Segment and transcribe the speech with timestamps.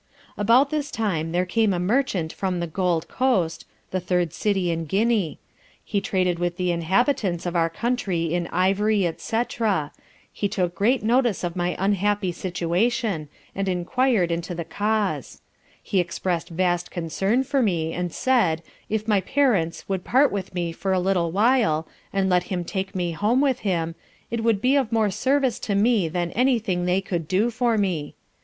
[0.35, 4.85] About this time there came a merchant from the Gold Coast (the third city in
[4.85, 5.37] Guinea)
[5.85, 9.41] he traded with the inhabitants of our country in ivory &c.
[10.33, 15.39] he took great notice of my unhappy situation, and enquired into the cause;
[15.83, 20.71] he expressed vast concern for me, and said, if my parents would part with me
[20.71, 23.93] for a little while, and let him take me home with him,
[24.31, 27.77] it would be of more service to me than any thing they could do for
[27.77, 28.15] me.